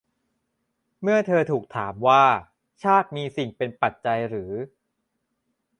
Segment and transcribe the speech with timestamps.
[1.01, 2.23] เมื่อเธอถูกถามว่า
[2.83, 4.51] ชาติมีสิ่งเป็นปัจจัยหรือ